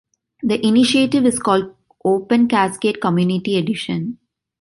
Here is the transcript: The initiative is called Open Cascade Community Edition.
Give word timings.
The 0.41 0.59
initiative 0.65 1.27
is 1.27 1.37
called 1.37 1.75
Open 2.03 2.47
Cascade 2.47 2.99
Community 2.99 3.55
Edition. 3.55 4.17